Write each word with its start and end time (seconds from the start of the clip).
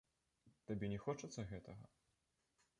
Табе 0.69 0.89
не 0.95 0.97
хочацца 1.05 1.47
гэтага? 1.53 1.83